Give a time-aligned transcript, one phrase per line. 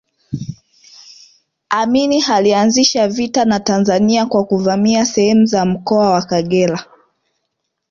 [1.69, 6.85] Amin alianzisha vita na Tanzania kwa kuvamia sehemu za mkoa wa Kagera